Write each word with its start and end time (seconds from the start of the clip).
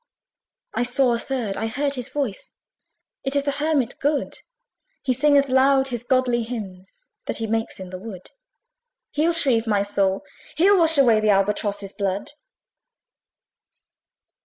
I 0.73 0.81
saw 0.81 1.13
a 1.13 1.19
third 1.19 1.57
I 1.57 1.67
heard 1.67 1.93
his 1.93 2.09
voice: 2.09 2.53
It 3.23 3.35
is 3.35 3.43
the 3.43 3.51
Hermit 3.51 3.99
good! 3.99 4.39
He 5.03 5.13
singeth 5.13 5.47
loud 5.47 5.89
his 5.89 6.03
godly 6.03 6.41
hymns 6.41 7.09
That 7.27 7.37
he 7.37 7.45
makes 7.45 7.79
in 7.79 7.91
the 7.91 7.99
wood. 7.99 8.31
He'll 9.11 9.31
shrieve 9.31 9.67
my 9.67 9.83
soul, 9.83 10.23
he'll 10.57 10.79
wash 10.79 10.97
away 10.97 11.19
The 11.19 11.29
Albatross's 11.29 11.93
blood. 11.93 12.31